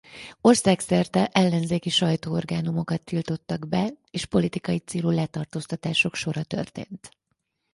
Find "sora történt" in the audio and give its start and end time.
6.15-7.11